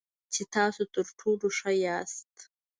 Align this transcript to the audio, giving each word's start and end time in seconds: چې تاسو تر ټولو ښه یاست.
چې 0.33 0.41
تاسو 0.55 0.81
تر 0.93 1.05
ټولو 1.19 1.47
ښه 1.57 1.71
یاست. 1.85 2.33